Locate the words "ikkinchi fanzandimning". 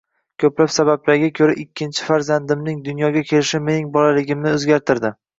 1.63-2.79